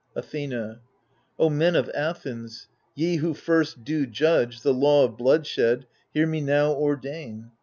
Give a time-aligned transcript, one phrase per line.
[0.15, 0.81] Athena
[1.37, 6.41] O men of Athens, ye who first do judge The law of bloodshed, hear me
[6.41, 7.51] now ordain.